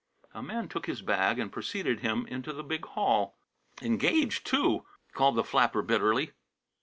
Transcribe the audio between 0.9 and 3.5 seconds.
bag and preceded him into the big hall.